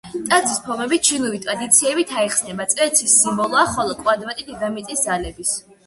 ტაძრის 0.29 0.61
ფორმები 0.67 0.97
ჩინური 1.07 1.41
ტრადიციებით 1.43 2.15
აიხსნება: 2.23 2.69
წრე 2.73 2.91
ცის 3.03 3.17
სიმბოლოა, 3.21 3.71
ხოლო 3.79 4.03
კვადრატი 4.05 4.51
დედამიწის 4.53 5.11
ძალების. 5.11 5.59